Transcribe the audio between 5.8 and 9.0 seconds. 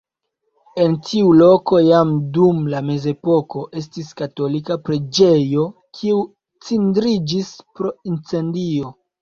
kiu cindriĝis pro incendio.